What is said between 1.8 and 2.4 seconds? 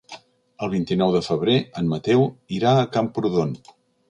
en Mateu